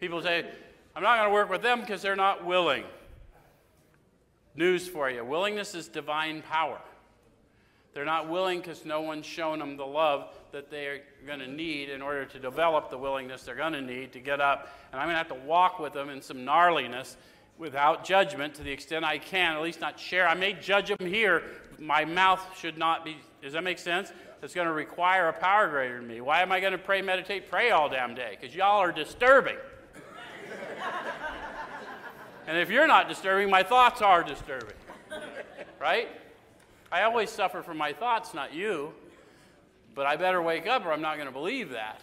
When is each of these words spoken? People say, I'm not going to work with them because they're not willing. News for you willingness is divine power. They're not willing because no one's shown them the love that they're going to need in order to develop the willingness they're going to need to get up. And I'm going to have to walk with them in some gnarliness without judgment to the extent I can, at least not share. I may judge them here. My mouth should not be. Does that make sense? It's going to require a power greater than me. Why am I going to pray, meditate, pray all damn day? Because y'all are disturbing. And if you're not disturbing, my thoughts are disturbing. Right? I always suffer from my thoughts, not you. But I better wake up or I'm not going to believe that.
People 0.00 0.22
say, 0.22 0.44
I'm 0.94 1.02
not 1.02 1.16
going 1.16 1.28
to 1.28 1.34
work 1.34 1.50
with 1.50 1.62
them 1.62 1.80
because 1.80 2.02
they're 2.02 2.16
not 2.16 2.44
willing. 2.44 2.84
News 4.54 4.88
for 4.88 5.08
you 5.08 5.24
willingness 5.24 5.74
is 5.74 5.86
divine 5.86 6.42
power. 6.42 6.80
They're 7.94 8.04
not 8.04 8.28
willing 8.28 8.60
because 8.60 8.84
no 8.84 9.00
one's 9.00 9.26
shown 9.26 9.58
them 9.58 9.76
the 9.76 9.86
love 9.86 10.28
that 10.52 10.70
they're 10.70 11.00
going 11.26 11.40
to 11.40 11.48
need 11.48 11.88
in 11.88 12.02
order 12.02 12.24
to 12.26 12.38
develop 12.38 12.90
the 12.90 12.98
willingness 12.98 13.42
they're 13.42 13.54
going 13.54 13.72
to 13.72 13.80
need 13.80 14.12
to 14.12 14.20
get 14.20 14.40
up. 14.40 14.68
And 14.92 15.00
I'm 15.00 15.06
going 15.06 15.14
to 15.14 15.18
have 15.18 15.28
to 15.28 15.46
walk 15.46 15.78
with 15.78 15.92
them 15.92 16.10
in 16.10 16.22
some 16.22 16.38
gnarliness 16.38 17.16
without 17.58 18.04
judgment 18.04 18.54
to 18.54 18.62
the 18.62 18.70
extent 18.70 19.04
I 19.04 19.18
can, 19.18 19.56
at 19.56 19.62
least 19.62 19.80
not 19.80 19.98
share. 19.98 20.28
I 20.28 20.34
may 20.34 20.52
judge 20.52 20.88
them 20.88 21.08
here. 21.08 21.42
My 21.78 22.04
mouth 22.04 22.40
should 22.56 22.78
not 22.78 23.04
be. 23.04 23.16
Does 23.42 23.52
that 23.52 23.64
make 23.64 23.78
sense? 23.78 24.12
It's 24.42 24.54
going 24.54 24.68
to 24.68 24.72
require 24.72 25.28
a 25.28 25.32
power 25.32 25.68
greater 25.68 25.98
than 25.98 26.06
me. 26.06 26.20
Why 26.20 26.42
am 26.42 26.52
I 26.52 26.60
going 26.60 26.72
to 26.72 26.78
pray, 26.78 27.02
meditate, 27.02 27.50
pray 27.50 27.70
all 27.70 27.88
damn 27.88 28.14
day? 28.14 28.36
Because 28.40 28.54
y'all 28.54 28.78
are 28.78 28.92
disturbing. 28.92 29.56
And 32.48 32.56
if 32.56 32.70
you're 32.70 32.86
not 32.86 33.08
disturbing, 33.08 33.50
my 33.50 33.62
thoughts 33.62 34.00
are 34.00 34.24
disturbing. 34.24 34.74
Right? 35.78 36.08
I 36.90 37.02
always 37.02 37.28
suffer 37.28 37.62
from 37.62 37.76
my 37.76 37.92
thoughts, 37.92 38.32
not 38.32 38.54
you. 38.54 38.94
But 39.94 40.06
I 40.06 40.16
better 40.16 40.40
wake 40.40 40.66
up 40.66 40.86
or 40.86 40.92
I'm 40.92 41.02
not 41.02 41.16
going 41.16 41.28
to 41.28 41.32
believe 41.32 41.70
that. 41.70 42.00